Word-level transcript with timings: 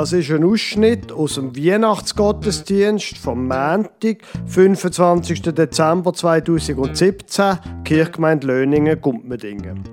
Das 0.00 0.14
ist 0.14 0.30
ein 0.30 0.44
Ausschnitt 0.44 1.12
aus 1.12 1.34
dem 1.34 1.54
Weihnachtsgottesdienst 1.54 3.18
vom 3.18 3.42
Montag, 3.42 4.24
25. 4.46 5.42
Dezember 5.42 6.14
2017, 6.14 7.58
Kirchgemeinde 7.84 8.46
Löningen, 8.46 8.98
Gumpmedingen. 8.98 9.84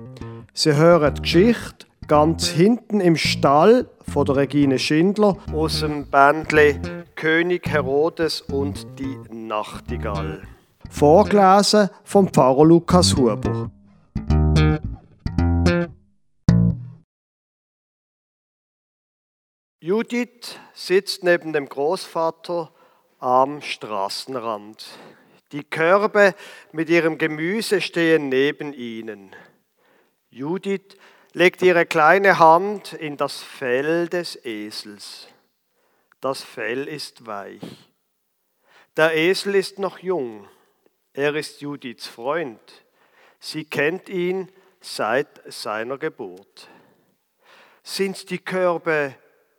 Sie 0.54 0.74
hören 0.74 1.14
die 1.14 1.20
Geschichte 1.20 1.86
ganz 2.06 2.48
hinten 2.48 3.02
im 3.02 3.16
Stall 3.16 3.86
von 4.10 4.24
der 4.24 4.36
Regine 4.36 4.78
Schindler 4.78 5.36
aus 5.52 5.80
dem 5.80 6.06
Bändle 6.06 6.80
König 7.14 7.68
Herodes 7.68 8.40
und 8.40 8.86
die 8.98 9.18
Nachtigall. 9.30 10.40
Vorgelesen 10.88 11.90
vom 12.04 12.28
Pfarrer 12.28 12.64
Lukas 12.64 13.14
Huber. 13.14 13.70
Judith 19.80 20.58
sitzt 20.74 21.22
neben 21.22 21.52
dem 21.52 21.68
Großvater 21.68 22.72
am 23.20 23.62
Straßenrand. 23.62 24.84
Die 25.52 25.62
Körbe 25.62 26.34
mit 26.72 26.90
ihrem 26.90 27.16
Gemüse 27.16 27.80
stehen 27.80 28.28
neben 28.28 28.72
ihnen. 28.72 29.36
Judith 30.30 30.96
legt 31.32 31.62
ihre 31.62 31.86
kleine 31.86 32.40
Hand 32.40 32.92
in 32.92 33.16
das 33.16 33.40
Fell 33.40 34.08
des 34.08 34.44
Esels. 34.44 35.28
Das 36.20 36.42
Fell 36.42 36.88
ist 36.88 37.26
weich. 37.26 37.62
Der 38.96 39.14
Esel 39.14 39.54
ist 39.54 39.78
noch 39.78 40.00
jung. 40.00 40.48
Er 41.12 41.36
ist 41.36 41.60
Judiths 41.60 42.08
Freund. 42.08 42.60
Sie 43.38 43.64
kennt 43.64 44.08
ihn 44.08 44.50
seit 44.80 45.40
seiner 45.46 45.98
Geburt. 45.98 46.68
Sind 47.84 48.28
die 48.30 48.38
Körbe 48.38 49.14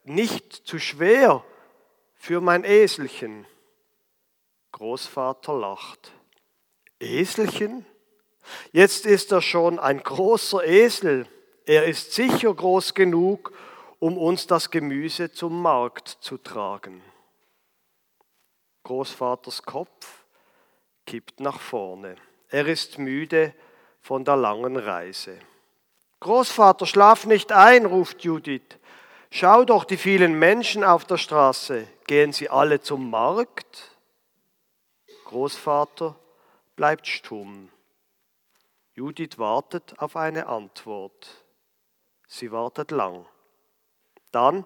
nicht 0.09 0.53
zu 0.53 0.79
schwer 0.79 1.43
für 2.15 2.41
mein 2.41 2.63
Eselchen. 2.63 3.45
Großvater 4.71 5.57
lacht. 5.57 6.11
Eselchen? 6.99 7.85
Jetzt 8.71 9.05
ist 9.05 9.31
er 9.31 9.41
schon 9.41 9.79
ein 9.79 10.01
großer 10.01 10.65
Esel. 10.65 11.27
Er 11.65 11.85
ist 11.85 12.13
sicher 12.13 12.53
groß 12.53 12.95
genug, 12.95 13.53
um 13.99 14.17
uns 14.17 14.47
das 14.47 14.71
Gemüse 14.71 15.31
zum 15.31 15.61
Markt 15.61 16.07
zu 16.21 16.37
tragen. 16.37 17.03
Großvaters 18.83 19.63
Kopf 19.63 20.25
kippt 21.05 21.39
nach 21.39 21.59
vorne. 21.59 22.15
Er 22.49 22.65
ist 22.65 22.97
müde 22.97 23.53
von 24.01 24.25
der 24.25 24.37
langen 24.37 24.77
Reise. 24.77 25.37
Großvater, 26.19 26.87
schlaf 26.87 27.25
nicht 27.25 27.51
ein, 27.51 27.85
ruft 27.85 28.23
Judith. 28.23 28.78
Schau 29.31 29.63
doch 29.63 29.83
die 29.83 29.97
vielen 29.97 30.37
Menschen 30.39 30.83
auf 30.83 31.05
der 31.05 31.17
Straße. 31.17 31.87
Gehen 32.07 32.33
sie 32.33 32.49
alle 32.49 32.81
zum 32.81 33.09
Markt? 33.09 33.95
Großvater 35.25 36.15
bleibt 36.75 37.05
stumm. 37.05 37.69
Judith 38.95 39.37
wartet 39.37 39.99
auf 39.99 40.15
eine 40.15 40.47
Antwort. 40.47 41.45
Sie 42.27 42.51
wartet 42.51 42.91
lang. 42.91 43.25
Dann 44.31 44.65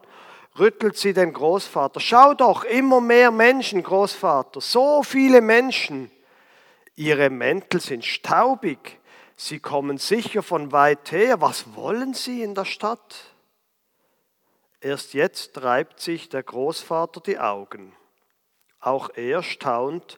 rüttelt 0.58 0.98
sie 0.98 1.14
den 1.14 1.34
Großvater. 1.34 2.00
Schau 2.00 2.34
doch, 2.34 2.64
immer 2.64 3.02
mehr 3.02 3.32
Menschen, 3.32 3.84
Großvater, 3.84 4.62
so 4.62 5.04
viele 5.04 5.42
Menschen. 5.42 6.10
Ihre 6.96 7.30
Mäntel 7.30 7.82
sind 7.82 8.06
staubig. 8.06 9.00
Sie 9.36 9.60
kommen 9.60 9.98
sicher 9.98 10.44
von 10.44 10.72
weit 10.72 11.12
her. 11.12 11.42
Was 11.42 11.76
wollen 11.76 12.14
Sie 12.14 12.44
in 12.44 12.56
der 12.56 12.66
Stadt? 12.66 13.33
Erst 14.84 15.14
jetzt 15.14 15.64
reibt 15.64 16.02
sich 16.02 16.28
der 16.28 16.44
Großvater 16.44 17.22
die 17.22 17.40
Augen. 17.40 17.96
Auch 18.82 19.10
er 19.16 19.42
staunt 19.42 20.18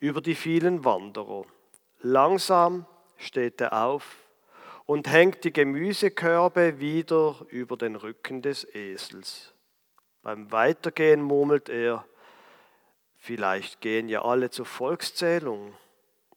über 0.00 0.20
die 0.20 0.34
vielen 0.34 0.84
Wanderer. 0.84 1.46
Langsam 2.00 2.84
steht 3.16 3.58
er 3.62 3.72
auf 3.84 4.16
und 4.84 5.08
hängt 5.10 5.44
die 5.44 5.52
Gemüsekörbe 5.52 6.78
wieder 6.78 7.36
über 7.48 7.78
den 7.78 7.96
Rücken 7.96 8.42
des 8.42 8.64
Esels. 8.74 9.54
Beim 10.20 10.52
Weitergehen 10.52 11.22
murmelt 11.22 11.70
er, 11.70 12.04
vielleicht 13.16 13.80
gehen 13.80 14.10
ja 14.10 14.26
alle 14.26 14.50
zur 14.50 14.66
Volkszählung. 14.66 15.72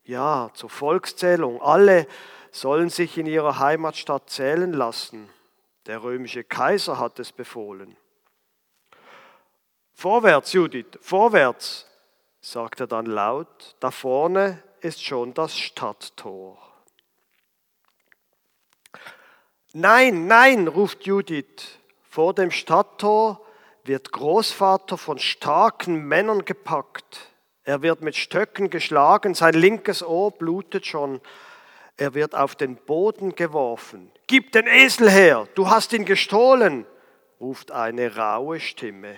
Ja, 0.06 0.50
zur 0.54 0.70
Volkszählung. 0.70 1.62
Alle 1.62 2.08
sollen 2.52 2.90
sich 2.90 3.18
in 3.18 3.26
ihrer 3.26 3.60
Heimatstadt 3.60 4.30
zählen 4.30 4.72
lassen. 4.72 5.28
Der 5.86 6.02
römische 6.02 6.44
Kaiser 6.44 7.00
hat 7.00 7.20
es 7.20 7.32
befohlen. 7.32 7.96
Vorwärts, 9.94 10.54
Judith, 10.54 10.98
vorwärts, 11.00 11.88
sagt 12.42 12.80
er 12.80 12.88
dann 12.88 13.06
laut. 13.06 13.76
Da 13.80 13.92
vorne 13.92 14.62
ist 14.82 15.04
schon 15.04 15.34
das 15.34 15.58
Stadttor. 15.58 16.58
Nein, 19.74 20.28
nein, 20.28 20.68
ruft 20.68 21.06
Judith. 21.06 21.80
Vor 22.10 22.34
dem 22.34 22.52
Stadttor 22.52 23.46
wird 23.84 24.12
Großvater 24.12 24.98
von 24.98 25.20
starken 25.20 26.08
Männern 26.08 26.46
gepackt. 26.46 27.32
Er 27.64 27.82
wird 27.82 28.02
mit 28.02 28.16
Stöcken 28.16 28.70
geschlagen, 28.70 29.34
sein 29.34 29.54
linkes 29.54 30.04
Ohr 30.04 30.32
blutet 30.32 30.86
schon. 30.86 31.20
Er 31.98 32.14
wird 32.14 32.36
auf 32.36 32.56
den 32.56 32.76
Boden 32.76 33.36
geworfen. 33.36 34.12
Gib 34.28 34.52
den 34.52 34.68
Esel 34.68 35.10
her, 35.10 35.48
du 35.56 35.70
hast 35.70 35.94
ihn 35.94 36.06
gestohlen, 36.06 36.86
ruft 37.40 37.72
eine 37.72 38.16
raue 38.16 38.60
Stimme. 38.60 39.16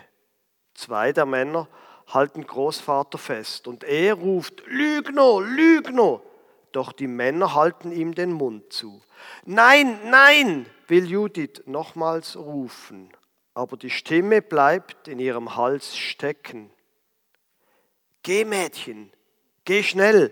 Zwei 0.76 1.12
der 1.12 1.26
Männer 1.26 1.68
halten 2.08 2.46
Großvater 2.46 3.18
fest 3.18 3.68
und 3.68 3.84
er 3.84 4.14
ruft, 4.14 4.64
Lügner, 4.68 5.42
Lügner. 5.42 6.22
Doch 6.72 6.92
die 6.92 7.08
Männer 7.08 7.56
halten 7.56 7.92
ihm 7.92 8.14
den 8.14 8.32
Mund 8.32 8.72
zu. 8.72 9.02
Nein, 9.46 10.00
nein, 10.10 10.68
will 10.88 11.06
Judith 11.10 11.64
nochmals 11.66 12.38
rufen, 12.38 13.12
aber 13.56 13.78
die 13.78 13.90
Stimme 13.90 14.44
bleibt 14.44 15.08
in 15.08 15.18
ihrem 15.18 15.56
Hals 15.56 15.98
stecken. 15.98 16.70
Geh, 18.22 18.46
Mädchen, 18.46 19.12
geh 19.66 19.82
schnell, 19.82 20.32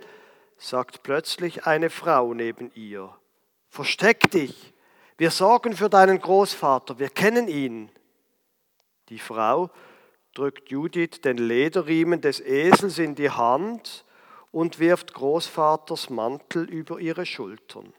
sagt 0.57 1.03
plötzlich 1.03 1.65
eine 1.65 1.89
Frau 1.89 2.33
neben 2.33 2.71
ihr. 2.75 3.15
Versteck 3.69 4.31
dich, 4.31 4.73
wir 5.17 5.31
sorgen 5.31 5.75
für 5.75 5.89
deinen 5.89 6.19
Großvater, 6.19 6.99
wir 6.99 7.09
kennen 7.09 7.47
ihn. 7.47 7.89
Die 9.09 9.19
Frau 9.19 9.69
drückt 10.33 10.69
Judith 10.69 11.21
den 11.23 11.37
Lederriemen 11.37 12.21
des 12.21 12.39
Esels 12.39 12.99
in 12.99 13.15
die 13.15 13.29
Hand 13.29 14.05
und 14.51 14.79
wirft 14.79 15.13
Großvaters 15.13 16.09
Mantel 16.09 16.69
über 16.69 16.99
ihre 16.99 17.25
Schultern. 17.25 17.93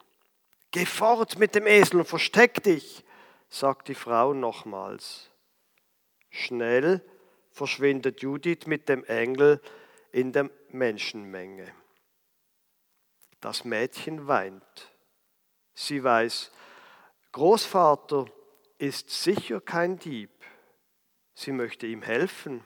Geh 0.70 0.84
fort 0.84 1.38
mit 1.38 1.54
dem 1.54 1.66
Esel 1.66 2.00
und 2.00 2.08
versteck 2.08 2.62
dich, 2.62 3.04
sagt 3.48 3.88
die 3.88 3.94
Frau 3.94 4.34
nochmals. 4.34 5.30
Schnell 6.30 7.02
verschwindet 7.50 8.20
Judith 8.20 8.66
mit 8.66 8.88
dem 8.88 9.04
Engel 9.04 9.60
in 10.12 10.32
der 10.32 10.50
Menschenmenge. 10.70 11.72
Das 13.40 13.64
Mädchen 13.64 14.26
weint. 14.26 14.92
Sie 15.74 16.02
weiß, 16.02 16.50
Großvater 17.32 18.26
ist 18.78 19.10
sicher 19.10 19.60
kein 19.60 19.98
Dieb. 19.98 20.30
Sie 21.34 21.52
möchte 21.52 21.86
ihm 21.86 22.02
helfen. 22.02 22.64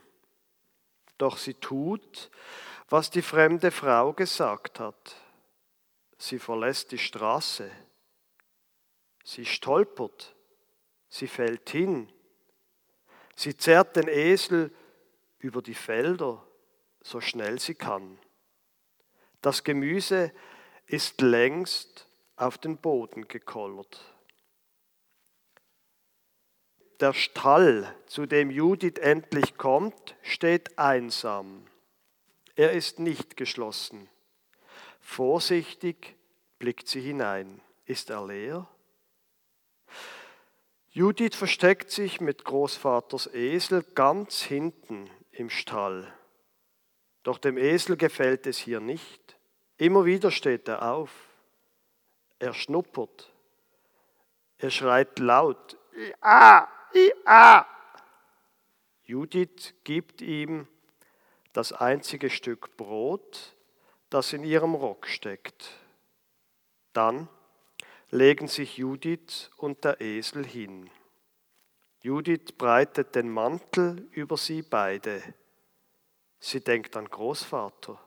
Doch 1.18 1.36
sie 1.36 1.54
tut, 1.54 2.30
was 2.88 3.10
die 3.10 3.22
fremde 3.22 3.70
Frau 3.70 4.12
gesagt 4.12 4.80
hat. 4.80 5.16
Sie 6.18 6.38
verlässt 6.38 6.92
die 6.92 6.98
Straße. 6.98 7.70
Sie 9.24 9.44
stolpert. 9.44 10.34
Sie 11.08 11.26
fällt 11.26 11.70
hin. 11.70 12.12
Sie 13.34 13.56
zerrt 13.56 13.96
den 13.96 14.08
Esel 14.08 14.72
über 15.38 15.62
die 15.62 15.74
Felder, 15.74 16.46
so 17.00 17.20
schnell 17.20 17.58
sie 17.58 17.74
kann. 17.74 18.18
Das 19.40 19.64
Gemüse 19.64 20.32
ist 20.92 21.20
längst 21.20 22.08
auf 22.36 22.58
den 22.58 22.76
Boden 22.76 23.28
gekollert. 23.28 24.02
Der 26.98 27.14
Stall, 27.14 27.94
zu 28.06 28.26
dem 28.26 28.50
Judith 28.50 28.98
endlich 29.00 29.56
kommt, 29.56 30.16
steht 30.22 30.78
einsam. 30.78 31.66
Er 32.56 32.72
ist 32.72 32.98
nicht 32.98 33.36
geschlossen. 33.36 34.08
Vorsichtig 35.00 36.16
blickt 36.58 36.88
sie 36.88 37.00
hinein. 37.00 37.62
Ist 37.86 38.10
er 38.10 38.26
leer? 38.26 38.68
Judith 40.90 41.36
versteckt 41.36 41.90
sich 41.90 42.20
mit 42.20 42.44
Großvaters 42.44 43.28
Esel 43.32 43.82
ganz 43.94 44.42
hinten 44.42 45.08
im 45.30 45.48
Stall. 45.48 46.12
Doch 47.22 47.38
dem 47.38 47.56
Esel 47.56 47.96
gefällt 47.96 48.46
es 48.46 48.58
hier 48.58 48.80
nicht. 48.80 49.19
Immer 49.80 50.04
wieder 50.04 50.30
steht 50.30 50.68
er 50.68 50.82
auf. 50.92 51.10
Er 52.38 52.52
schnuppert. 52.52 53.32
Er 54.58 54.70
schreit 54.70 55.18
laut. 55.18 55.78
Ah, 56.20 56.68
ah. 57.24 57.64
Judith 59.04 59.72
gibt 59.84 60.20
ihm 60.20 60.68
das 61.54 61.72
einzige 61.72 62.28
Stück 62.28 62.76
Brot, 62.76 63.56
das 64.10 64.34
in 64.34 64.44
ihrem 64.44 64.74
Rock 64.74 65.06
steckt. 65.06 65.72
Dann 66.92 67.30
legen 68.10 68.48
sich 68.48 68.76
Judith 68.76 69.50
und 69.56 69.82
der 69.84 70.02
Esel 70.02 70.44
hin. 70.44 70.90
Judith 72.02 72.52
breitet 72.58 73.14
den 73.14 73.30
Mantel 73.30 74.06
über 74.10 74.36
sie 74.36 74.60
beide. 74.60 75.22
Sie 76.38 76.60
denkt 76.60 76.98
an 76.98 77.08
Großvater. 77.08 77.98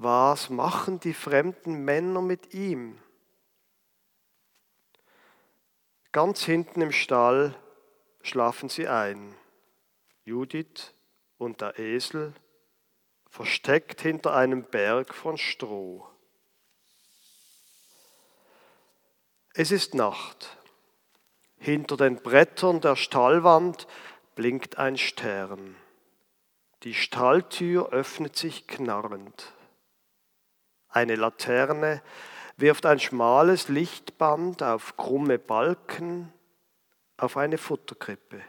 Was 0.00 0.48
machen 0.48 1.00
die 1.00 1.12
fremden 1.12 1.84
Männer 1.84 2.22
mit 2.22 2.54
ihm? 2.54 3.02
Ganz 6.12 6.44
hinten 6.44 6.82
im 6.82 6.92
Stall 6.92 7.52
schlafen 8.22 8.68
sie 8.68 8.86
ein. 8.86 9.34
Judith 10.24 10.94
und 11.36 11.60
der 11.60 11.80
Esel 11.80 12.32
versteckt 13.28 14.00
hinter 14.00 14.36
einem 14.36 14.62
Berg 14.62 15.12
von 15.12 15.36
Stroh. 15.36 16.08
Es 19.52 19.72
ist 19.72 19.94
Nacht. 19.94 20.58
Hinter 21.56 21.96
den 21.96 22.22
Brettern 22.22 22.80
der 22.80 22.94
Stallwand 22.94 23.88
blinkt 24.36 24.78
ein 24.78 24.96
Stern. 24.96 25.74
Die 26.84 26.94
Stalltür 26.94 27.88
öffnet 27.88 28.36
sich 28.36 28.68
knarrend. 28.68 29.57
Eine 30.88 31.16
Laterne 31.16 32.02
wirft 32.56 32.86
ein 32.86 32.98
schmales 32.98 33.68
Lichtband 33.68 34.62
auf 34.62 34.96
krumme 34.96 35.38
Balken 35.38 36.32
auf 37.16 37.36
eine 37.36 37.58
Futterkrippe. 37.58 38.40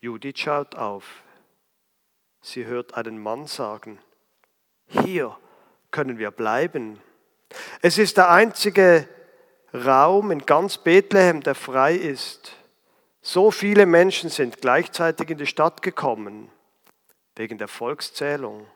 Judith 0.00 0.38
schaut 0.38 0.74
auf. 0.74 1.22
Sie 2.40 2.66
hört 2.66 2.94
einen 2.94 3.18
Mann 3.18 3.46
sagen, 3.46 3.98
hier 4.86 5.36
können 5.90 6.18
wir 6.18 6.30
bleiben. 6.30 7.00
Es 7.80 7.96
ist 7.96 8.16
der 8.16 8.30
einzige 8.30 9.08
Raum 9.72 10.30
in 10.30 10.44
ganz 10.44 10.78
Bethlehem, 10.78 11.42
der 11.42 11.54
frei 11.54 11.94
ist. 11.94 12.52
So 13.22 13.50
viele 13.50 13.86
Menschen 13.86 14.28
sind 14.28 14.60
gleichzeitig 14.60 15.30
in 15.30 15.38
die 15.38 15.46
Stadt 15.46 15.80
gekommen, 15.80 16.50
wegen 17.36 17.56
der 17.56 17.68
Volkszählung. 17.68 18.66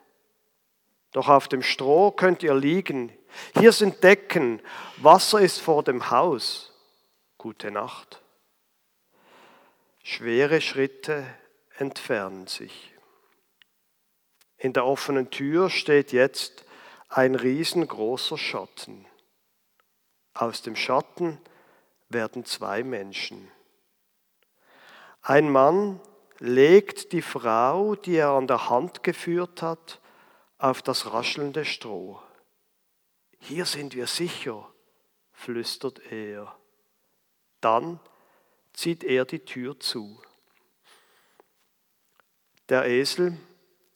Doch 1.11 1.27
auf 1.27 1.47
dem 1.47 1.63
Stroh 1.63 2.11
könnt 2.11 2.43
ihr 2.43 2.53
liegen. 2.53 3.11
Hier 3.57 3.71
sind 3.71 4.03
Decken, 4.03 4.61
Wasser 4.97 5.39
ist 5.39 5.59
vor 5.59 5.83
dem 5.83 6.11
Haus. 6.11 6.73
Gute 7.37 7.71
Nacht. 7.71 8.21
Schwere 10.03 10.61
Schritte 10.61 11.25
entfernen 11.77 12.47
sich. 12.47 12.93
In 14.57 14.73
der 14.73 14.85
offenen 14.85 15.29
Tür 15.29 15.69
steht 15.69 16.11
jetzt 16.11 16.65
ein 17.07 17.35
riesengroßer 17.35 18.37
Schatten. 18.37 19.05
Aus 20.33 20.61
dem 20.61 20.75
Schatten 20.75 21.39
werden 22.09 22.45
zwei 22.45 22.83
Menschen. 22.83 23.49
Ein 25.21 25.49
Mann 25.49 25.99
legt 26.39 27.11
die 27.13 27.21
Frau, 27.21 27.95
die 27.95 28.15
er 28.15 28.29
an 28.29 28.47
der 28.47 28.69
Hand 28.69 29.03
geführt 29.03 29.61
hat, 29.61 29.99
auf 30.59 30.81
das 30.81 31.11
raschelnde 31.11 31.65
Stroh. 31.65 32.21
Hier 33.39 33.65
sind 33.65 33.95
wir 33.95 34.07
sicher, 34.07 34.69
flüstert 35.31 35.99
er. 36.11 36.55
Dann 37.61 37.99
zieht 38.73 39.03
er 39.03 39.25
die 39.25 39.39
Tür 39.39 39.79
zu. 39.79 40.21
Der 42.67 42.85
Esel 42.85 43.37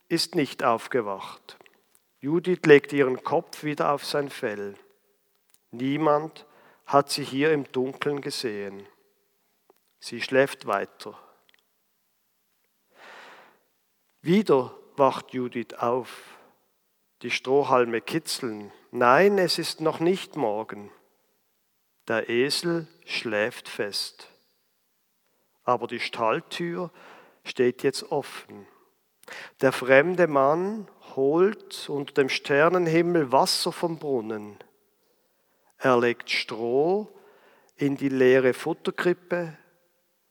ist 0.07 0.35
nicht 0.35 0.63
aufgewacht. 0.63 1.57
Judith 2.19 2.61
legt 2.65 2.93
ihren 2.93 3.23
Kopf 3.23 3.63
wieder 3.63 3.91
auf 3.91 4.05
sein 4.05 4.29
Fell. 4.29 4.75
Niemand 5.71 6.45
hat 6.85 7.09
sie 7.09 7.23
hier 7.23 7.51
im 7.51 7.69
Dunkeln 7.71 8.21
gesehen. 8.21 8.87
Sie 9.99 10.21
schläft 10.21 10.65
weiter. 10.65 11.17
Wieder 14.21 14.75
wacht 14.95 15.33
Judith 15.33 15.73
auf. 15.77 16.37
Die 17.23 17.31
Strohhalme 17.31 18.01
kitzeln. 18.01 18.73
Nein, 18.91 19.37
es 19.37 19.57
ist 19.57 19.79
noch 19.79 20.01
nicht 20.01 20.35
morgen. 20.35 20.91
Der 22.09 22.27
Esel 22.27 22.85
schläft 23.05 23.69
fest. 23.69 24.27
Aber 25.63 25.87
die 25.87 26.01
Stalltür 26.01 26.91
steht 27.45 27.81
jetzt 27.81 28.11
offen. 28.11 28.67
Der 29.61 29.71
fremde 29.71 30.27
Mann 30.27 30.89
holt 31.15 31.87
unter 31.87 32.13
dem 32.13 32.27
Sternenhimmel 32.27 33.31
Wasser 33.31 33.71
vom 33.71 33.99
Brunnen. 33.99 34.57
Er 35.77 35.97
legt 35.97 36.29
Stroh 36.29 37.07
in 37.77 37.95
die 37.95 38.09
leere 38.09 38.53
Futterkrippe 38.53 39.57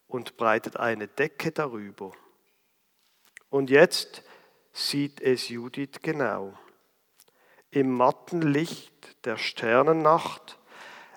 und 0.09 0.37
breitet 0.37 0.77
eine 0.77 1.09
Decke 1.09 1.53
darüber. 1.53 2.13
Und 3.49 3.71
jetzt 3.71 4.23
sieht 4.73 5.23
es 5.23 5.49
Judith 5.49 6.03
genau. 6.03 6.53
Im 7.75 7.91
matten 7.91 8.43
Licht 8.43 9.25
der 9.25 9.39
Sternennacht 9.39 10.59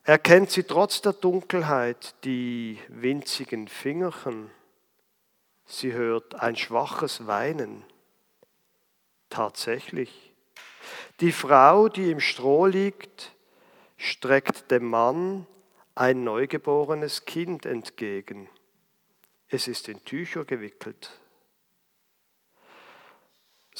erkennt 0.06 0.52
sie 0.52 0.64
trotz 0.64 1.02
der 1.02 1.12
Dunkelheit 1.12 2.16
die 2.24 2.80
winzigen 2.88 3.68
Fingerchen. 3.68 4.50
Sie 5.66 5.92
hört 5.92 6.36
ein 6.36 6.56
schwaches 6.56 7.28
Weinen. 7.28 7.84
Tatsächlich. 9.30 10.34
Die 11.20 11.34
Frau, 11.34 11.90
die 11.90 12.10
im 12.10 12.22
Stroh 12.22 12.68
liegt, 12.68 13.36
streckt 13.98 14.72
dem 14.72 14.86
Mann 14.86 15.46
ein 15.94 16.24
neugeborenes 16.24 17.26
Kind 17.26 17.66
entgegen. 17.66 18.50
Es 19.50 19.68
ist 19.68 19.90
in 19.90 20.06
Tücher 20.06 20.46
gewickelt. 20.46 21.20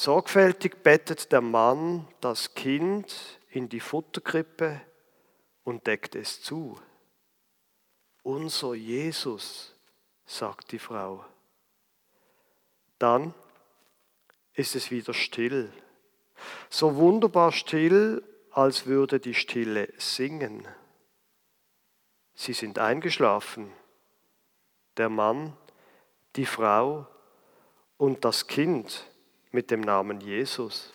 Sorgfältig 0.06 0.84
bettet 0.84 1.32
der 1.32 1.40
Mann 1.40 2.06
das 2.20 2.54
Kind 2.54 3.40
in 3.50 3.68
die 3.68 3.80
Futterkrippe 3.80 4.80
und 5.64 5.88
deckt 5.88 6.14
es 6.14 6.40
zu. 6.40 6.80
Unser 8.22 8.74
Jesus, 8.74 9.74
sagt 10.24 10.70
die 10.70 10.78
Frau. 10.78 11.24
Dann 13.00 13.34
ist 14.54 14.76
es 14.76 14.92
wieder 14.92 15.12
still. 15.12 15.72
So 16.70 16.94
wunderbar 16.94 17.50
still 17.50 18.22
als 18.52 18.86
würde 18.86 19.18
die 19.18 19.34
Stille 19.34 19.92
singen. 19.98 20.68
Sie 22.36 22.52
sind 22.52 22.78
eingeschlafen, 22.78 23.72
der 24.98 25.08
Mann, 25.08 25.56
die 26.36 26.46
Frau 26.46 27.08
und 27.96 28.24
das 28.24 28.46
Kind 28.46 29.04
mit 29.56 29.70
dem 29.70 29.80
Namen 29.80 30.20
Jesus. 30.20 30.92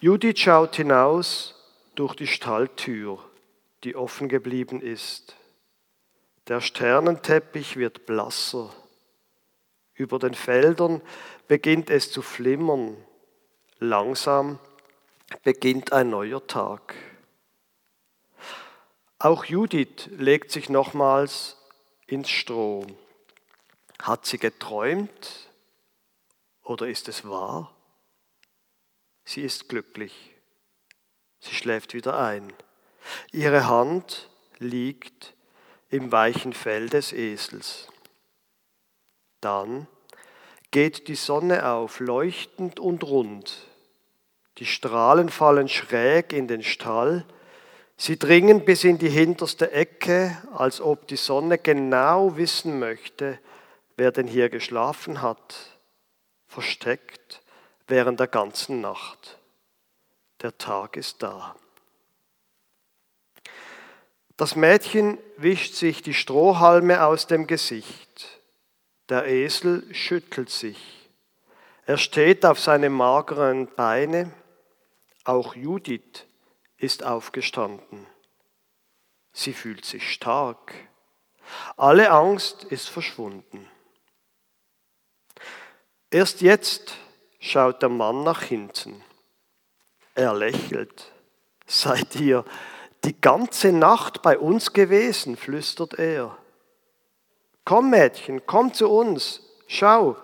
Judith 0.00 0.38
schaut 0.38 0.76
hinaus 0.76 1.54
durch 1.94 2.14
die 2.14 2.26
Stalltür, 2.26 3.22
die 3.84 3.94
offen 3.94 4.30
geblieben 4.30 4.80
ist. 4.80 5.36
Der 6.48 6.62
Sternenteppich 6.62 7.76
wird 7.76 8.06
blasser. 8.06 8.70
Über 9.92 10.18
den 10.18 10.32
Feldern 10.32 11.02
beginnt 11.48 11.90
es 11.90 12.10
zu 12.10 12.22
flimmern. 12.22 12.96
Langsam 13.78 14.58
beginnt 15.42 15.92
ein 15.92 16.08
neuer 16.08 16.46
Tag. 16.46 16.94
Auch 19.18 19.44
Judith 19.44 20.08
legt 20.16 20.50
sich 20.50 20.70
nochmals 20.70 21.58
ins 22.06 22.30
Stroh. 22.30 22.86
Hat 24.00 24.24
sie 24.24 24.38
geträumt 24.38 25.50
oder 26.64 26.88
ist 26.88 27.08
es 27.08 27.28
wahr? 27.28 27.74
Sie 29.24 29.42
ist 29.42 29.68
glücklich. 29.68 30.34
Sie 31.40 31.54
schläft 31.54 31.94
wieder 31.94 32.18
ein. 32.18 32.52
Ihre 33.32 33.68
Hand 33.68 34.30
liegt 34.58 35.34
im 35.90 36.10
weichen 36.10 36.52
Fell 36.52 36.88
des 36.88 37.12
Esels. 37.12 37.88
Dann 39.40 39.86
geht 40.70 41.08
die 41.08 41.14
Sonne 41.14 41.68
auf, 41.68 42.00
leuchtend 42.00 42.80
und 42.80 43.04
rund. 43.04 43.68
Die 44.58 44.66
Strahlen 44.66 45.28
fallen 45.28 45.68
schräg 45.68 46.32
in 46.32 46.48
den 46.48 46.62
Stall. 46.62 47.24
Sie 47.96 48.18
dringen 48.18 48.64
bis 48.64 48.84
in 48.84 48.98
die 48.98 49.10
hinterste 49.10 49.70
Ecke, 49.70 50.36
als 50.52 50.80
ob 50.80 51.06
die 51.08 51.16
Sonne 51.16 51.58
genau 51.58 52.36
wissen 52.36 52.78
möchte, 52.78 53.38
wer 53.96 54.10
denn 54.10 54.26
hier 54.26 54.48
geschlafen 54.48 55.22
hat, 55.22 55.73
versteckt 56.54 57.42
während 57.88 58.20
der 58.20 58.28
ganzen 58.28 58.80
Nacht. 58.80 59.38
Der 60.40 60.56
Tag 60.56 60.96
ist 60.96 61.22
da. 61.22 61.56
Das 64.36 64.56
Mädchen 64.56 65.18
wischt 65.36 65.74
sich 65.74 66.02
die 66.02 66.14
Strohhalme 66.14 67.04
aus 67.04 67.26
dem 67.26 67.46
Gesicht. 67.46 68.40
Der 69.08 69.26
Esel 69.26 69.92
schüttelt 69.94 70.50
sich. 70.50 71.10
Er 71.86 71.98
steht 71.98 72.46
auf 72.46 72.58
seine 72.58 72.88
mageren 72.88 73.66
Beine. 73.74 74.32
Auch 75.24 75.54
Judith 75.54 76.24
ist 76.78 77.02
aufgestanden. 77.02 78.06
Sie 79.32 79.52
fühlt 79.52 79.84
sich 79.84 80.12
stark. 80.12 80.72
Alle 81.76 82.10
Angst 82.10 82.64
ist 82.64 82.88
verschwunden. 82.88 83.68
Erst 86.14 86.42
jetzt 86.42 86.94
schaut 87.40 87.82
der 87.82 87.88
Mann 87.88 88.22
nach 88.22 88.40
hinten. 88.40 89.02
Er 90.14 90.32
lächelt. 90.32 91.10
Seid 91.66 92.14
ihr 92.14 92.44
die 93.02 93.20
ganze 93.20 93.72
Nacht 93.72 94.22
bei 94.22 94.38
uns 94.38 94.72
gewesen, 94.72 95.36
flüstert 95.36 95.94
er. 95.94 96.38
Komm 97.64 97.90
Mädchen, 97.90 98.46
komm 98.46 98.72
zu 98.72 98.88
uns, 98.90 99.42
schau, 99.66 100.16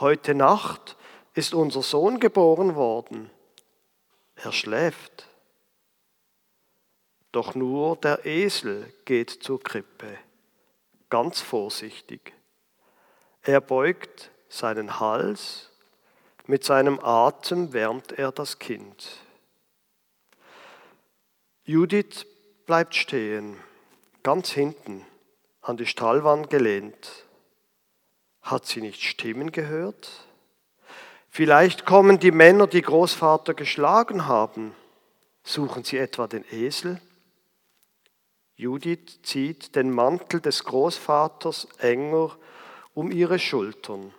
heute 0.00 0.34
Nacht 0.34 0.96
ist 1.34 1.54
unser 1.54 1.82
Sohn 1.82 2.18
geboren 2.18 2.74
worden. 2.74 3.30
Er 4.34 4.50
schläft. 4.50 5.28
Doch 7.30 7.54
nur 7.54 7.94
der 7.94 8.26
Esel 8.26 8.92
geht 9.04 9.30
zur 9.30 9.62
Krippe, 9.62 10.18
ganz 11.10 11.40
vorsichtig. 11.40 12.32
Er 13.42 13.60
beugt 13.60 14.32
seinen 14.52 15.00
Hals, 15.00 15.70
mit 16.46 16.62
seinem 16.62 17.00
Atem 17.00 17.72
wärmt 17.72 18.12
er 18.12 18.32
das 18.32 18.58
Kind. 18.58 19.20
Judith 21.64 22.26
bleibt 22.66 22.94
stehen, 22.94 23.56
ganz 24.22 24.50
hinten, 24.50 25.06
an 25.62 25.76
die 25.76 25.86
Stallwand 25.86 26.50
gelehnt. 26.50 27.24
Hat 28.42 28.66
sie 28.66 28.80
nicht 28.80 29.00
Stimmen 29.00 29.52
gehört? 29.52 30.26
Vielleicht 31.28 31.86
kommen 31.86 32.18
die 32.18 32.32
Männer, 32.32 32.66
die 32.66 32.82
Großvater 32.82 33.54
geschlagen 33.54 34.26
haben. 34.26 34.74
Suchen 35.44 35.84
sie 35.84 35.96
etwa 35.96 36.26
den 36.26 36.44
Esel? 36.50 37.00
Judith 38.56 39.22
zieht 39.22 39.76
den 39.76 39.90
Mantel 39.90 40.40
des 40.40 40.64
Großvaters 40.64 41.68
enger 41.78 42.36
um 42.92 43.10
ihre 43.10 43.38
Schultern. 43.38 44.12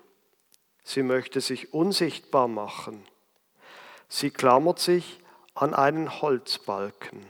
Sie 0.83 1.03
möchte 1.03 1.41
sich 1.41 1.73
unsichtbar 1.73 2.47
machen. 2.47 3.05
Sie 4.09 4.29
klammert 4.29 4.79
sich 4.79 5.19
an 5.55 5.73
einen 5.73 6.21
Holzbalken. 6.21 7.25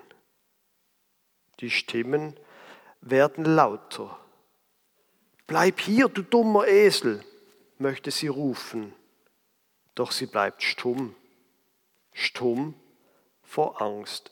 Die 1.59 1.69
Stimmen 1.69 2.37
werden 3.01 3.45
lauter. 3.45 4.17
Bleib 5.47 5.79
hier, 5.79 6.07
du 6.07 6.23
dummer 6.23 6.67
Esel, 6.67 7.23
möchte 7.77 8.11
sie 8.11 8.27
rufen. 8.27 8.93
Doch 9.95 10.11
sie 10.11 10.25
bleibt 10.25 10.63
stumm, 10.63 11.15
stumm 12.11 12.73
vor 13.43 13.81
Angst. 13.81 14.31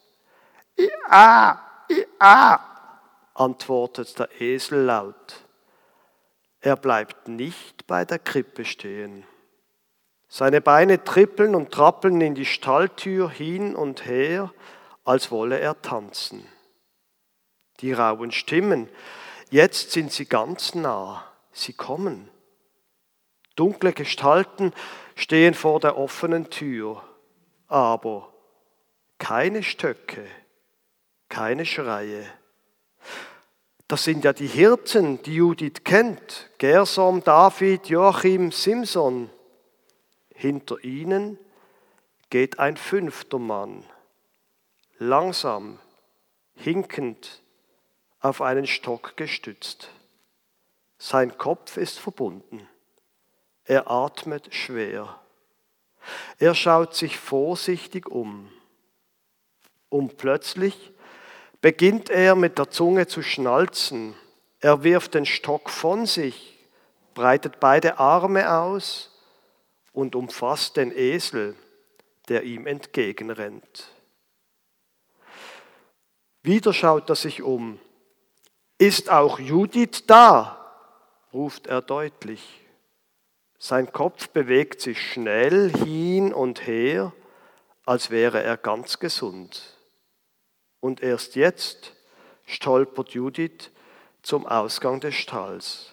Ia, 0.77 1.61
ia, 1.89 2.59
antwortet 3.33 4.17
der 4.17 4.41
Esel 4.41 4.83
laut. 4.85 5.45
Er 6.61 6.75
bleibt 6.75 7.27
nicht 7.27 7.87
bei 7.87 8.05
der 8.05 8.19
Krippe 8.19 8.65
stehen. 8.65 9.25
Seine 10.27 10.61
Beine 10.61 11.03
trippeln 11.03 11.55
und 11.55 11.71
trappeln 11.71 12.21
in 12.21 12.35
die 12.35 12.45
Stalltür 12.45 13.29
hin 13.29 13.75
und 13.75 14.05
her, 14.05 14.53
als 15.03 15.31
wolle 15.31 15.59
er 15.59 15.81
tanzen. 15.81 16.47
Die 17.79 17.91
rauen 17.91 18.31
Stimmen, 18.31 18.87
jetzt 19.49 19.91
sind 19.91 20.11
sie 20.11 20.25
ganz 20.25 20.75
nah, 20.75 21.25
sie 21.51 21.73
kommen. 21.73 22.29
Dunkle 23.55 23.91
Gestalten 23.91 24.71
stehen 25.15 25.55
vor 25.55 25.79
der 25.79 25.97
offenen 25.97 26.49
Tür, 26.49 27.03
aber 27.67 28.31
keine 29.17 29.63
Stöcke, 29.63 30.25
keine 31.27 31.65
Schreie. 31.65 32.25
Das 33.91 34.05
sind 34.05 34.24
ja 34.24 34.31
die 34.31 34.48
Hirten, 34.48 35.21
die 35.24 35.36
Judith 35.36 35.83
kennt, 35.83 36.50
Gersom, 36.60 37.21
David, 37.25 37.88
Joachim, 37.88 38.53
Simson. 38.53 39.29
Hinter 40.33 40.81
ihnen 40.86 41.38
geht 42.29 42.57
ein 42.57 42.77
fünfter 42.77 43.38
Mann, 43.38 43.83
langsam, 44.98 45.77
hinkend, 46.55 47.43
auf 48.21 48.41
einen 48.41 48.65
Stock 48.65 49.17
gestützt. 49.17 49.89
Sein 50.98 51.38
Kopf 51.38 51.75
ist 51.75 52.00
verbunden. 52.00 52.65
Er 53.65 53.91
atmet 53.91 54.55
schwer. 54.55 55.19
Er 56.39 56.55
schaut 56.55 56.95
sich 56.95 57.17
vorsichtig 57.17 58.07
um. 58.07 58.50
Und 59.89 60.15
plötzlich 60.15 60.93
beginnt 61.61 62.09
er 62.09 62.35
mit 62.35 62.57
der 62.57 62.69
Zunge 62.69 63.07
zu 63.07 63.21
schnalzen. 63.21 64.15
Er 64.59 64.83
wirft 64.83 65.13
den 65.13 65.25
Stock 65.25 65.69
von 65.69 66.05
sich, 66.05 66.57
breitet 67.13 67.59
beide 67.59 67.99
Arme 67.99 68.51
aus 68.51 69.11
und 69.93 70.15
umfasst 70.15 70.77
den 70.77 70.91
Esel, 70.95 71.55
der 72.27 72.43
ihm 72.43 72.67
entgegenrennt. 72.67 73.91
Wieder 76.43 76.73
schaut 76.73 77.09
er 77.09 77.15
sich 77.15 77.43
um. 77.43 77.79
Ist 78.77 79.09
auch 79.09 79.39
Judith 79.39 80.05
da? 80.07 80.57
ruft 81.33 81.67
er 81.67 81.81
deutlich. 81.81 82.61
Sein 83.59 83.91
Kopf 83.91 84.29
bewegt 84.29 84.81
sich 84.81 84.99
schnell 84.99 85.71
hin 85.71 86.33
und 86.33 86.65
her, 86.65 87.13
als 87.85 88.09
wäre 88.09 88.41
er 88.41 88.57
ganz 88.57 88.97
gesund. 88.97 89.77
Und 90.81 91.01
erst 91.01 91.35
jetzt 91.35 91.93
stolpert 92.45 93.11
Judith 93.11 93.71
zum 94.21 94.45
Ausgang 94.45 95.00
des 95.00 95.15
Stalls. 95.15 95.91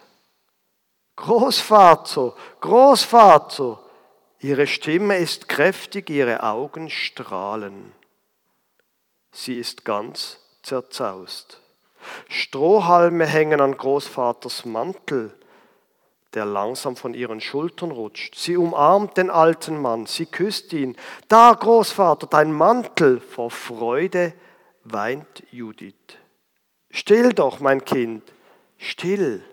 Großvater, 1.14 2.34
Großvater, 2.60 3.78
Ihre 4.40 4.68
Stimme 4.68 5.16
ist 5.18 5.48
kräftig, 5.48 6.10
ihre 6.10 6.44
Augen 6.44 6.90
strahlen. 6.90 7.92
Sie 9.32 9.54
ist 9.54 9.84
ganz 9.84 10.38
zerzaust. 10.62 11.60
Strohhalme 12.28 13.26
hängen 13.26 13.60
an 13.60 13.76
Großvaters 13.76 14.64
Mantel, 14.64 15.36
der 16.34 16.44
langsam 16.44 16.94
von 16.94 17.14
ihren 17.14 17.40
Schultern 17.40 17.90
rutscht. 17.90 18.36
Sie 18.36 18.56
umarmt 18.56 19.16
den 19.16 19.28
alten 19.28 19.80
Mann, 19.80 20.06
sie 20.06 20.26
küsst 20.26 20.72
ihn. 20.72 20.96
Da, 21.26 21.52
Großvater, 21.52 22.28
dein 22.28 22.52
Mantel. 22.52 23.20
Vor 23.20 23.50
Freude 23.50 24.34
weint 24.92 25.42
Judith. 25.50 26.18
Still 26.90 27.32
doch, 27.32 27.60
mein 27.60 27.84
Kind, 27.84 28.22
still. 28.76 29.44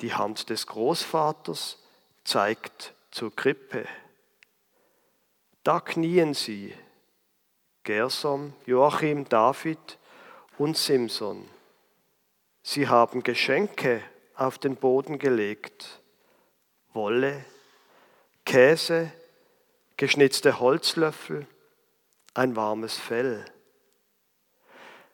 Die 0.00 0.14
Hand 0.14 0.50
des 0.50 0.66
Großvaters 0.66 1.78
zeigt 2.24 2.94
zur 3.10 3.34
Krippe. 3.34 3.86
Da 5.62 5.80
knien 5.80 6.34
sie, 6.34 6.74
Gersom, 7.84 8.54
Joachim, 8.66 9.28
David 9.28 9.98
und 10.58 10.76
Simson. 10.76 11.48
Sie 12.62 12.88
haben 12.88 13.22
Geschenke 13.22 14.02
auf 14.34 14.58
den 14.58 14.76
Boden 14.76 15.18
gelegt. 15.18 16.00
Wolle, 16.92 17.44
Käse, 18.44 19.12
geschnitzte 19.96 20.58
Holzlöffel, 20.58 21.46
ein 22.34 22.56
warmes 22.56 22.96
Fell. 22.96 23.44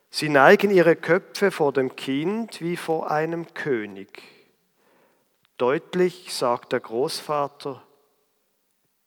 Sie 0.09 0.29
neigen 0.29 0.71
ihre 0.71 0.95
Köpfe 0.95 1.51
vor 1.51 1.71
dem 1.71 1.95
Kind 1.95 2.61
wie 2.61 2.77
vor 2.77 3.11
einem 3.11 3.53
König. 3.53 4.23
Deutlich 5.57 6.33
sagt 6.33 6.71
der 6.71 6.79
Großvater, 6.79 7.83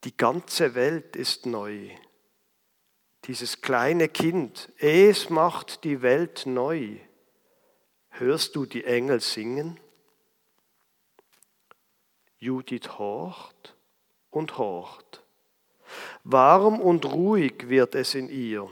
die 0.03 0.15
ganze 0.15 0.75
Welt 0.75 1.15
ist 1.15 1.45
neu. 1.45 1.89
Dieses 3.25 3.61
kleine 3.61 4.09
Kind, 4.09 4.69
es 4.77 5.29
macht 5.29 5.83
die 5.83 6.01
Welt 6.01 6.45
neu. 6.45 6.97
Hörst 8.09 8.55
du 8.55 8.65
die 8.65 8.83
Engel 8.83 9.21
singen? 9.21 9.79
Judith 12.37 12.97
horcht 12.97 13.75
und 14.29 14.57
horcht. 14.57 15.23
Warm 16.23 16.79
und 16.79 17.05
ruhig 17.05 17.69
wird 17.69 17.95
es 17.95 18.15
in 18.15 18.29
ihr. 18.29 18.69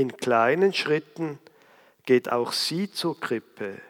In 0.00 0.16
kleinen 0.16 0.72
Schritten 0.72 1.38
geht 2.06 2.32
auch 2.32 2.52
sie 2.52 2.90
zur 2.90 3.20
Krippe. 3.20 3.82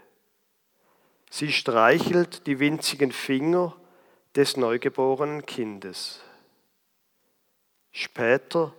Sie 1.31 1.53
streichelt 1.53 2.49
die 2.49 2.59
winzigen 2.59 3.13
Finger 3.13 3.77
des 4.35 4.57
neugeborenen 4.57 5.47
Kindes. 5.47 6.19
Später 7.93 8.75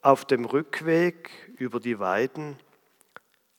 auf 0.00 0.24
dem 0.24 0.44
Rückweg 0.44 1.30
über 1.56 1.78
die 1.78 2.00
Weiden 2.00 2.58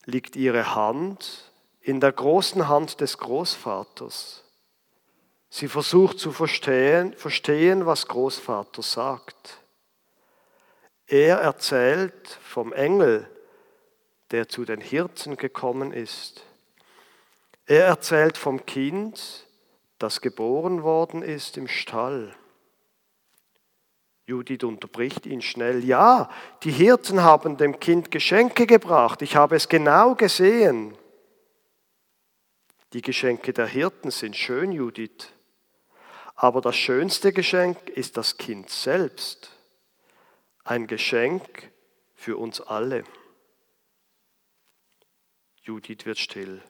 liegt 0.03 0.36
ihre 0.36 0.75
Hand 0.75 1.53
in 1.80 2.01
der 2.01 2.12
großen 2.12 2.68
Hand 2.68 3.00
des 3.00 3.20
Großvaters. 3.20 4.44
Sie 5.48 5.70
versucht 5.70 6.20
zu 6.20 6.34
verstehen, 6.34 7.13
verstehen, 7.13 7.86
was 7.86 8.06
Großvater 8.06 8.82
sagt. 8.82 9.62
Er 11.13 11.38
erzählt 11.38 12.39
vom 12.41 12.74
Engel, 12.74 13.29
der 14.32 14.50
zu 14.50 14.65
den 14.65 14.82
Hirten 14.82 15.38
gekommen 15.38 15.93
ist. 15.93 16.43
Er 17.67 17.86
erzählt 17.86 18.36
vom 18.36 18.65
Kind, 18.65 19.46
das 20.00 20.22
geboren 20.22 20.82
worden 20.82 21.22
ist 21.22 21.55
im 21.55 21.67
Stall. 21.67 22.36
Judith 24.25 24.63
unterbricht 24.63 25.27
ihn 25.27 25.43
schnell. 25.43 25.86
Ja, 25.86 26.32
die 26.63 26.72
Hirten 26.72 27.22
haben 27.22 27.58
dem 27.58 27.79
Kind 27.79 28.10
Geschenke 28.10 28.65
gebracht. 28.65 29.22
Ich 29.22 29.36
habe 29.36 29.55
es 29.55 29.70
genau 29.70 30.15
gesehen. 30.15 30.98
Die 32.93 33.03
Geschenke 33.03 33.53
der 33.53 33.67
Hirten 33.67 34.10
sind 34.10 34.36
schön, 34.36 34.72
Judith. 34.72 35.32
Aber 36.34 36.60
das 36.60 36.75
schönste 36.75 37.32
Geschenk 37.32 37.88
ist 37.89 38.17
das 38.17 38.36
Kind 38.39 38.72
selbst. 38.72 39.53
Ein 40.63 40.88
Geschenk 40.88 41.72
für 42.15 42.38
uns 42.38 42.62
alle. 42.62 43.03
Judith 45.62 46.05
wird 46.05 46.17
still. 46.17 46.62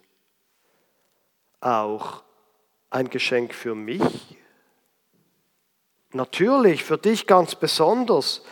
Auch 1.59 2.23
ein 2.89 3.09
Geschenk 3.09 3.53
für 3.53 3.75
mich? 3.75 4.38
Natürlich, 6.12 6.83
für 6.83 6.97
dich 6.97 7.25
ganz 7.25 7.55
besonders. 7.55 8.43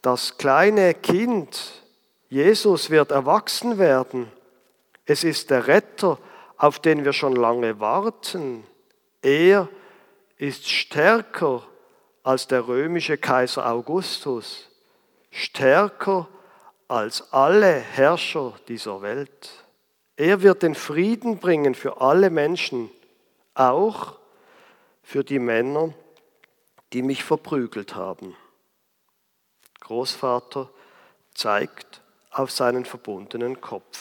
Das 0.00 0.38
kleine 0.38 0.94
Kind, 0.94 1.82
Jesus, 2.28 2.90
wird 2.90 3.10
erwachsen 3.10 3.78
werden. 3.78 4.32
Es 5.04 5.24
ist 5.24 5.50
der 5.50 5.66
Retter, 5.66 6.18
auf 6.56 6.80
den 6.80 7.04
wir 7.04 7.12
schon 7.12 7.36
lange 7.36 7.80
warten. 7.80 8.64
Er 9.20 9.68
ist 10.38 10.68
stärker 10.68 11.66
als 12.22 12.46
der 12.46 12.66
römische 12.66 13.18
Kaiser 13.18 13.66
Augustus, 13.70 14.70
stärker 15.32 16.28
als 16.86 17.32
alle 17.32 17.72
Herrscher 17.72 18.54
dieser 18.68 19.02
Welt. 19.02 19.64
Er 20.16 20.42
wird 20.42 20.62
den 20.62 20.74
Frieden 20.76 21.38
bringen 21.38 21.74
für 21.74 22.00
alle 22.00 22.30
Menschen, 22.30 22.90
auch 23.54 24.18
für 25.02 25.24
die 25.24 25.38
Männer, 25.40 25.92
die 26.92 27.02
mich 27.02 27.24
verprügelt 27.24 27.94
haben. 27.94 28.36
Großvater 29.80 30.70
zeigt 31.34 32.02
auf 32.30 32.50
seinen 32.50 32.84
verbundenen 32.84 33.60
Kopf. 33.60 34.00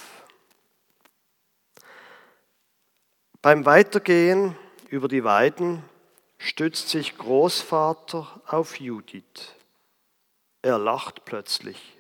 Beim 3.41 3.65
Weitergehen 3.65 4.55
über 4.89 5.07
die 5.07 5.23
Weiden 5.23 5.83
stützt 6.37 6.89
sich 6.89 7.17
Großvater 7.17 8.41
auf 8.45 8.79
Judith. 8.79 9.55
Er 10.61 10.77
lacht 10.77 11.25
plötzlich. 11.25 11.97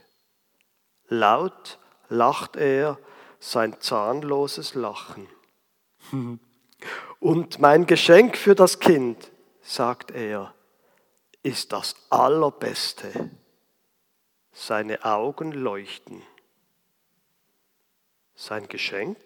Laut 1.07 1.79
lacht 2.09 2.55
er 2.55 2.99
sein 3.39 3.79
zahnloses 3.81 4.75
Lachen. 4.75 5.27
Und 7.19 7.59
mein 7.59 7.85
Geschenk 7.85 8.37
für 8.37 8.55
das 8.55 8.79
Kind, 8.79 9.31
sagt 9.61 10.11
er, 10.11 10.53
ist 11.43 11.71
das 11.71 11.95
Allerbeste. 12.09 13.29
Seine 14.53 15.05
Augen 15.05 15.53
leuchten. 15.53 16.21
Sein 18.35 18.67
Geschenk? 18.67 19.17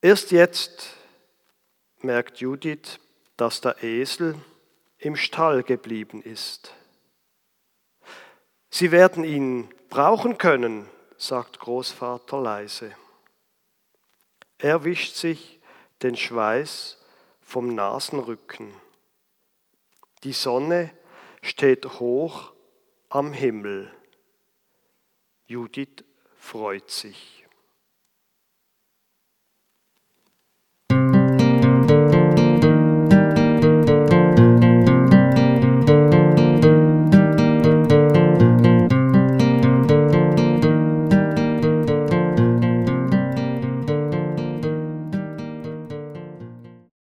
Erst 0.00 0.30
jetzt 0.30 0.90
merkt 2.00 2.38
Judith, 2.38 3.00
dass 3.36 3.60
der 3.60 3.82
Esel 3.82 4.36
im 5.06 5.16
Stall 5.16 5.62
geblieben 5.62 6.20
ist. 6.20 6.74
Sie 8.68 8.90
werden 8.90 9.22
ihn 9.22 9.72
brauchen 9.88 10.36
können, 10.36 10.88
sagt 11.16 11.60
Großvater 11.60 12.40
leise. 12.40 12.92
Er 14.58 14.84
wischt 14.84 15.14
sich 15.14 15.60
den 16.02 16.16
Schweiß 16.16 16.98
vom 17.40 17.74
Nasenrücken. 17.74 18.74
Die 20.24 20.32
Sonne 20.32 20.90
steht 21.40 21.86
hoch 22.00 22.52
am 23.08 23.32
Himmel. 23.32 23.92
Judith 25.46 26.04
freut 26.36 26.90
sich. 26.90 27.45